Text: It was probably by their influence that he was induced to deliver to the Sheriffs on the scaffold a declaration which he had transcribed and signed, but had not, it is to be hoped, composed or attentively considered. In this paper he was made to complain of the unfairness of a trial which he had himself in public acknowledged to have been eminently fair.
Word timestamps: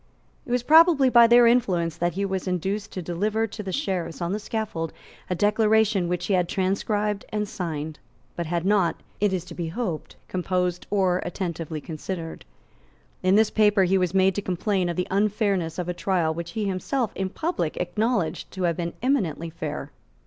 It 0.47 0.51
was 0.51 0.63
probably 0.63 1.09
by 1.11 1.27
their 1.27 1.45
influence 1.45 1.95
that 1.95 2.13
he 2.13 2.25
was 2.25 2.47
induced 2.47 2.89
to 2.93 3.03
deliver 3.03 3.45
to 3.45 3.61
the 3.61 3.71
Sheriffs 3.71 4.19
on 4.19 4.31
the 4.33 4.39
scaffold 4.39 4.91
a 5.29 5.35
declaration 5.35 6.07
which 6.07 6.25
he 6.25 6.33
had 6.33 6.49
transcribed 6.49 7.23
and 7.29 7.47
signed, 7.47 7.99
but 8.35 8.47
had 8.47 8.65
not, 8.65 8.95
it 9.19 9.31
is 9.31 9.45
to 9.45 9.53
be 9.53 9.67
hoped, 9.67 10.15
composed 10.27 10.87
or 10.89 11.19
attentively 11.23 11.79
considered. 11.81 12.45
In 13.21 13.35
this 13.35 13.51
paper 13.51 13.83
he 13.83 13.99
was 13.99 14.15
made 14.15 14.33
to 14.33 14.41
complain 14.41 14.89
of 14.89 14.95
the 14.95 15.07
unfairness 15.11 15.77
of 15.77 15.87
a 15.87 15.93
trial 15.93 16.33
which 16.33 16.53
he 16.53 16.63
had 16.63 16.69
himself 16.69 17.11
in 17.13 17.29
public 17.29 17.77
acknowledged 17.77 18.49
to 18.53 18.63
have 18.63 18.77
been 18.77 18.93
eminently 19.03 19.51
fair. 19.51 19.91